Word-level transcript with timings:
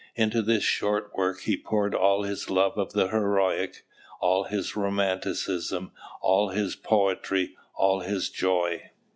Into 0.15 0.41
this 0.41 0.63
short 0.63 1.11
work 1.13 1.41
he 1.41 1.55
poured 1.55 1.93
all 1.93 2.23
his 2.23 2.49
love 2.49 2.75
of 2.75 2.93
the 2.93 3.09
heroic, 3.09 3.83
all 4.19 4.45
his 4.45 4.75
romanticism, 4.75 5.91
all 6.23 6.49
his 6.49 6.75
poetry, 6.75 7.55
all 7.75 7.99
his 7.99 8.31
joy. 8.31 8.89